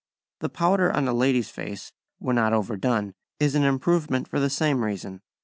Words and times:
]The 0.41 0.49
powder 0.49 0.91
on 0.91 1.07
a 1.07 1.13
lady's 1.13 1.49
face, 1.51 1.91
when 2.17 2.37
not 2.37 2.53
over 2.53 2.75
done, 2.75 3.13
is 3.39 3.53
an 3.53 3.61
improvement 3.63 4.27
for 4.27 4.39
the 4.39 4.49
same 4.49 4.83
reason. 4.83 5.21